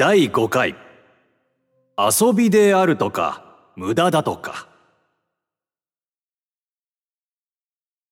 [0.00, 0.76] 第5回
[1.98, 3.44] 遊びであるとか
[3.76, 4.66] 無駄だとか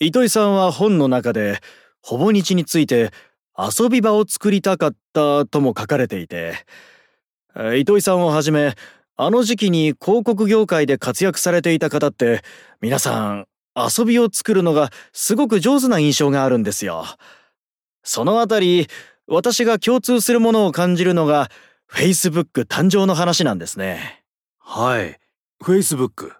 [0.00, 1.60] 糸井さんは本の中で
[2.02, 3.12] ほぼ日について
[3.56, 6.54] 遊び場を作りたかったとも書かれていて
[7.76, 8.74] 糸井さんをはじめ
[9.14, 12.42] あの時期に広告業界で活躍されていた方って
[12.80, 17.04] 皆さん遊びを作るのがすごく上手な印象があるんですよ。
[18.02, 18.88] そのあたり
[19.28, 21.48] 私が共通するものを感じるのが
[21.92, 24.24] Facebook 誕生の話なんですね。
[24.58, 25.18] はい
[25.62, 26.32] Facebook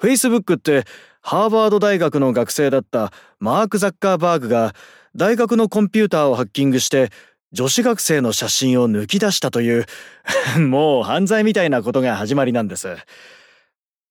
[0.00, 0.84] Facebook って
[1.20, 4.74] ハーバード大学の学生だったマーク・ザッカーバーグが
[5.14, 7.10] 大学のコンピューターをハッキングして
[7.52, 9.86] 女子学生の写真を抜き出したという
[10.58, 12.96] もう犯罪みたいなことが始まりなんです。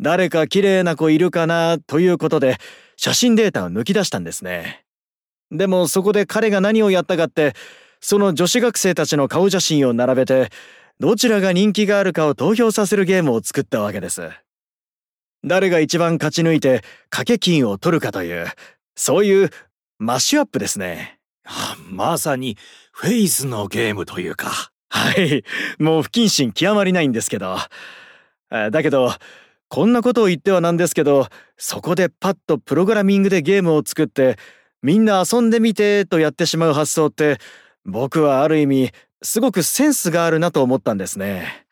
[0.00, 2.58] 誰か綺麗な子いるかなということで
[2.96, 4.84] 写真データを抜き出したんですね。
[5.50, 7.54] でもそこで彼が何をやったかって
[8.00, 10.50] その女子学生たちの顔写真を並べて
[11.00, 14.30] どちらが人気があるかを投票させるゲームを作ったわけです。
[15.44, 18.46] 誰が一番勝ち抜いて掛け金を取るかという
[18.96, 19.50] そういう
[19.98, 21.18] マッシュアップですね。
[21.90, 22.56] まさに
[22.92, 24.72] フェイスのゲームというか。
[24.90, 25.44] はい。
[25.78, 27.58] もう不謹慎極まりないんですけど。
[28.50, 29.12] だけど、
[29.68, 34.36] こんなことを言ってはなんですけど、そこでパッとプログラミングでゲームを作って、
[34.82, 37.38] みんな遊んでみてとやってしまう発想って、
[37.84, 41.66] 僕はある意味、すごくセンスがあるなと思ったんですね。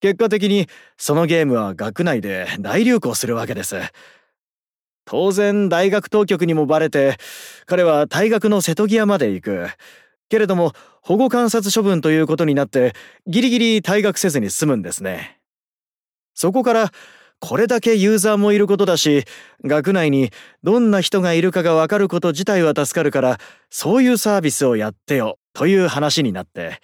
[0.00, 3.76] 結果的に、そのゲームは学内で大流行するわけです。
[5.10, 7.16] 当然大学当局にもバレて
[7.66, 9.68] 彼は退学の瀬戸際まで行く
[10.28, 12.94] けれども保護観察処分ということになって
[13.26, 15.40] ギリギリ退学せずに済むんですね
[16.34, 16.92] そこから
[17.40, 19.24] これだけユーザーもいることだし
[19.64, 20.30] 学内に
[20.62, 23.38] どんな人がいるかがわかること自体は助かるから
[23.70, 26.80] そういうサービスをやってよという話になって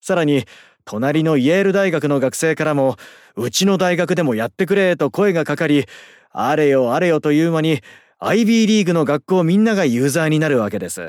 [0.00, 0.44] さらに
[0.84, 2.96] 隣のイェール大学の学生からも
[3.36, 5.84] うちの大学でもやってくれと声がかかり
[6.30, 7.80] あれよあれよという間に
[8.20, 11.08] IB リーグの学校みんながユーザーになるわけです。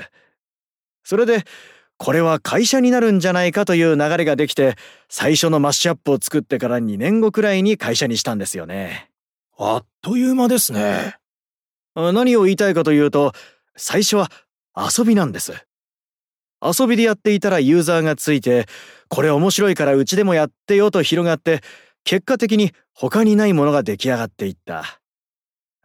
[1.03, 1.43] それで
[1.99, 4.75] これは会社になるんじゃないかという流れができて
[5.09, 9.11] 最初のマッシュアップを作ってから2年後くらいに会社にしたんですよね。
[9.57, 11.17] あっという間ですね。
[11.93, 13.33] 何を言いたいかというと
[13.75, 14.31] 最初は
[14.75, 15.53] 遊びなんです。
[16.61, 18.65] 遊びでやっていたらユーザーがついて
[19.09, 21.61] これ面白いからうちでもやってよと広がって
[22.03, 24.99] 結果的に他にないものが出来上がっていった。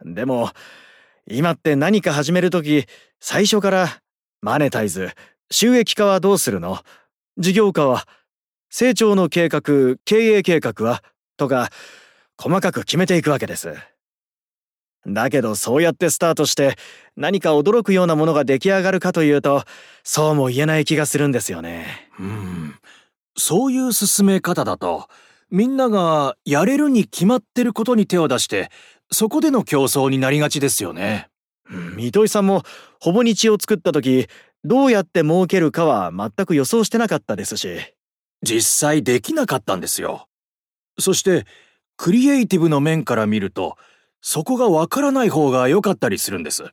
[0.03, 0.49] でも、
[1.29, 2.85] 今って何か始めるとき、
[3.19, 4.01] 最初から
[4.41, 5.11] マネタイズ、
[5.51, 6.79] 収益化はどうするの？
[7.37, 8.07] 事業化は
[8.69, 9.61] 成長の計画、
[10.05, 11.03] 経営計画は？
[11.37, 11.69] とか、
[12.37, 13.73] 細かく決めていくわけです。
[15.07, 16.75] だけどそうやってスタートして
[17.15, 19.63] 何か驚くようなものが出来上がるかというと、
[20.03, 22.09] そうも言えない気がするんですよね。
[22.19, 22.75] うん。
[23.37, 25.07] そういう進め方だと、
[25.51, 28.71] みんながやれるに決まってることに手を出して
[29.11, 31.29] そこでの競争になりがちですよね。
[31.69, 32.63] うん、糸井さんも
[32.99, 34.27] ほぼ日を作った時
[34.65, 37.77] どうやって儲けるかは全く予想してなかったですし
[38.41, 40.27] 実際できなかったんですよ。
[40.99, 41.45] そして
[41.97, 43.77] クリエイティブの面から見ると
[44.21, 46.71] そこがわからない方が良かったりするんです。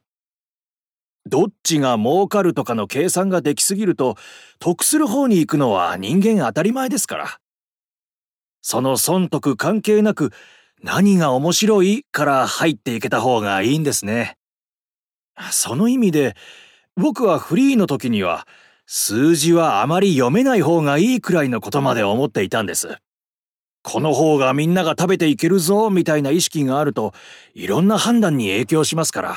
[1.26, 4.16] どっちが儲かるとかの計算ができすぎると
[4.58, 7.38] 得する方に行くのは人間当たり前ですから。
[8.62, 10.30] その損得関係なく
[10.82, 14.38] 何が面白いから入っていけた方がいいんですね。
[15.50, 16.34] その意味で
[16.96, 18.46] 僕はフリーの時には
[18.86, 22.98] 数字はあまり読めない方がいいくらいのことまで思っていたんです。
[23.82, 27.14] この方がみんなが食べていけるぞみたいな意識があると
[27.54, 29.30] いろんな判断に影響しますから。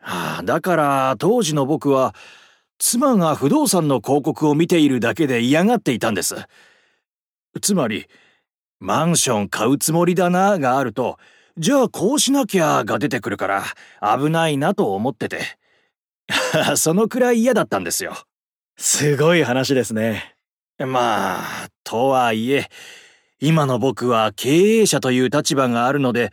[0.00, 2.14] はあ、だから当時の僕は
[2.78, 6.34] 妻が不動産の広告を見ているだけで嫌がっていたんです。
[7.62, 8.06] つまり
[8.80, 11.18] マンション買うつもりだながあると、
[11.56, 13.64] じゃあこうしなきゃが出てくるから
[14.18, 15.38] 危ないなと思ってて。
[16.76, 18.16] そのくらい嫌だったんですよ。
[18.76, 20.36] すごい話ですね。
[20.78, 22.68] まあ、とはいえ、
[23.40, 26.32] 今の僕は経営者という立場があるので、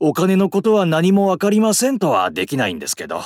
[0.00, 3.22] お金のことは何もわかりませんとはできないんですけど。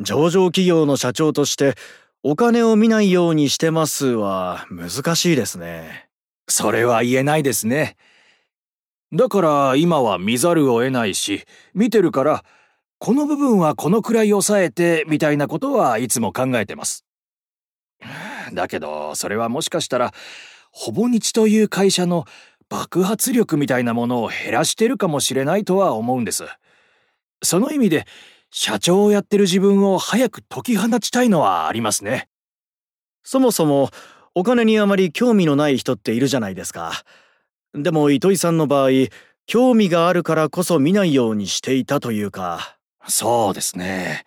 [0.00, 1.74] 上場企業の社長として
[2.22, 6.08] お金を見ないようにしてますは難しいですね。
[6.48, 7.96] それは言えないですね。
[9.12, 11.44] だから今は見ざるを得ないし、
[11.74, 12.44] 見てるから、
[13.06, 17.04] この部分はこのくらい抑えて、みたいなことはいつも考えてます。
[18.52, 20.12] だけど、それはもしかしたら、
[20.72, 22.24] ほぼ日という会社の
[22.68, 26.46] 爆発力みたいなものを減らしてるかもしれないとは思うんです。
[27.44, 28.06] その意味で、
[28.50, 32.28] 社長をやってる自分を早く解き放ちたいのはありますね。
[33.22, 33.90] そもそも、
[34.34, 37.04] お金にあまり興味のない人っているじゃないですか。
[37.72, 38.90] でも糸井さんの場合、
[39.46, 42.75] 興味があるからこそ見ないようにしていたというか。
[43.08, 44.24] そうですね。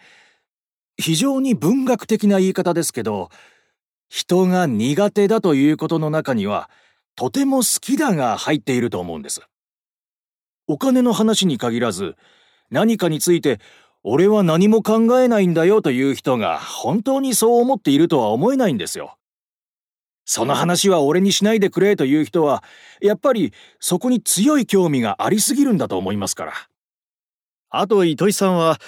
[0.98, 3.30] 非常に文学的な言い方ですけど、
[4.10, 6.70] 人が苦手だということの中には、
[7.16, 9.42] とても好きだが入っていると思うんです。
[10.68, 12.16] お金の話に限らず、
[12.70, 13.60] 何かについて、
[14.04, 19.18] 俺は何も考えないんだよという人が本当にそう思っているとは思えないんですよ。
[20.26, 22.64] その話は俺にしないでくれという人は、
[23.02, 26.54] やっぱりそこに強い興味がありすぎるんだと思いますから。
[27.69, 28.80] あと糸井さんは、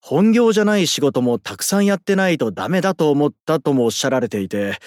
[0.00, 4.78] 本業じゃない仕事もたくさんやってないとダメだと思ったともおっしゃられていて、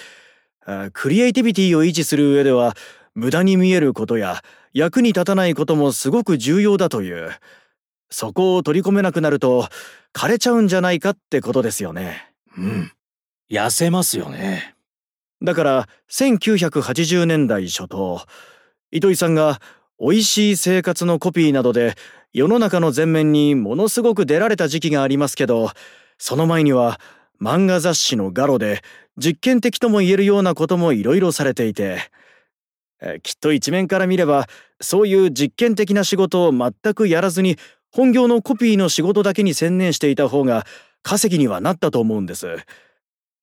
[0.92, 2.74] クリエイティビティを維持する上では、
[3.14, 4.42] 無駄に見えることや
[4.72, 7.32] 役に立たないこともすごく重要だという。
[8.08, 9.68] そこを取り込めなくなると、
[10.14, 12.32] 枯れちゃうんじゃないかってことですよね。
[12.56, 12.92] うん。
[13.50, 14.74] 痩せますよね。
[15.42, 18.22] だから1980年代初頭
[18.90, 19.60] 糸井さんが
[20.00, 21.94] 美味しい生活のコピーなどで
[22.32, 25.70] 世の中の前面にものすごく出られた時期がありますけど
[26.16, 26.98] その前には
[27.40, 28.82] 漫画雑誌のガロで
[29.18, 31.98] 実験的とも言えるようなこともいろいろされていて
[33.22, 34.46] きっと一面から見れば
[34.80, 37.56] そういう実験的な仕事を全くやらずに
[37.92, 40.66] 本業のコピーの仕事だけに専念していた方が
[41.02, 42.46] 稼ぎにはなったと思うんです。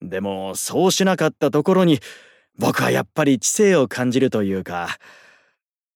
[0.01, 1.99] でもそうしなかったところに
[2.57, 4.97] 僕はやっぱり知性を感じるというか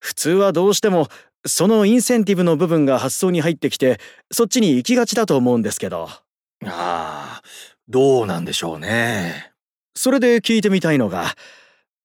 [0.02, 1.08] 普通はどうしても
[1.46, 4.00] そのインセンティブの部分が発想に入ってきて
[4.32, 6.10] そっちに行きがちだと思うんですけど。
[6.10, 6.22] あ
[6.66, 7.42] あ
[7.88, 9.54] どうなんでしょうね。
[9.96, 11.26] それで聞いてみたいのが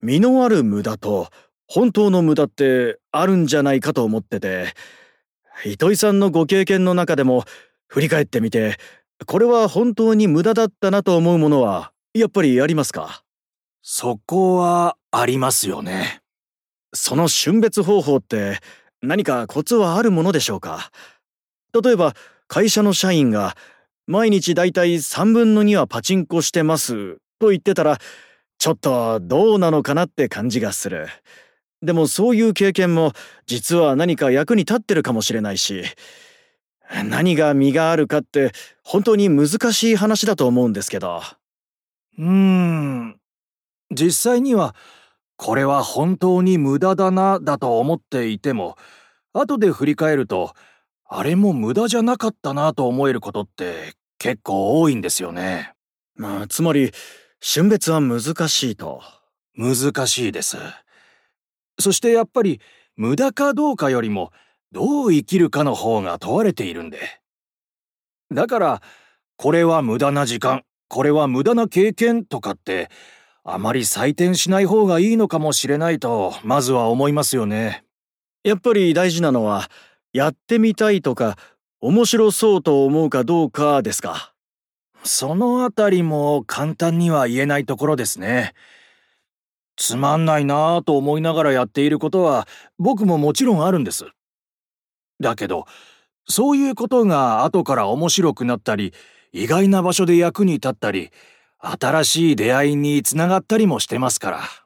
[0.03, 1.29] 身のある無駄と
[1.67, 4.75] 本当の無駄ってあるんじゃないかと思ってて
[5.65, 7.45] 糸井さんのご経験の中でも
[7.89, 8.77] 振り返ってみて
[9.27, 13.23] これは本当に無駄だったなと思うものはやっぱりありますか？
[13.83, 16.21] そこはありますよね。
[16.97, 18.59] その瞬別方法って
[19.03, 20.91] 何かコツはあるものでしょうか？
[21.81, 22.15] 例えば
[22.49, 23.57] 会社の社員が
[24.07, 27.99] 毎日だいたい3分の2はパチンコしてますと言ってたら
[28.59, 31.09] ちょっとどうなのかなって感じがする。
[31.83, 33.13] でもそういう経験も
[33.47, 35.85] 実は何か役に立ってるかもしれないし
[37.05, 38.53] 何が身があるかって
[38.83, 41.21] 本当に難しい話だと思うんですけど。
[42.19, 43.21] うーん。
[43.91, 44.75] 実際には、
[45.37, 48.77] これは本当に無駄だな、だと思っていても、
[49.33, 50.55] 後で振り返ると、
[51.09, 55.73] あれも無駄じゃなかったなと思えることって結構多いんですよね。
[56.17, 56.93] まあ、つまり、
[57.41, 59.03] 春別は難しいと。
[59.55, 60.57] 難しいです。
[61.79, 62.61] そしてやっぱり、
[62.97, 64.33] 無駄かどうかよりも、
[64.73, 66.99] どう生きるかの方が問われているんで。
[68.33, 68.83] だから、
[69.37, 72.91] これは無駄な時間、これは無駄な経験とかって、
[73.49, 77.85] あまり採点しない方がいいのかもしれないと、まずは思いますよね。
[78.43, 79.71] やっぱり大事なのは、
[80.13, 81.39] やってみたいとか、
[81.81, 84.33] 面白そうと思うかどうかですか。
[85.05, 88.53] そのあたりも簡単には言えないところですね。
[89.77, 92.49] つまんないなぁと思いながらやっていることは
[92.81, 94.07] 僕ももちろんあるんです。
[95.21, 95.67] だけど、
[96.29, 98.93] そういうことが後から面白くなったり、
[99.33, 101.13] 意外な場所で役に立ったり、
[101.71, 104.66] 新しい出会いにつながったりもしてますから。